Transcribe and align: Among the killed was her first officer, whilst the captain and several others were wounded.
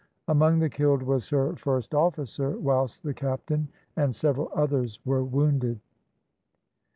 Among 0.27 0.57
the 0.57 0.67
killed 0.71 1.03
was 1.03 1.29
her 1.29 1.55
first 1.57 1.93
officer, 1.93 2.57
whilst 2.57 3.03
the 3.03 3.13
captain 3.13 3.67
and 3.95 4.15
several 4.15 4.49
others 4.55 4.99
were 5.05 5.23
wounded. 5.23 5.79